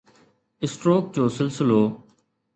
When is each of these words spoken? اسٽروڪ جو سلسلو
اسٽروڪ 0.63 1.03
جو 1.15 1.23
سلسلو 1.37 1.81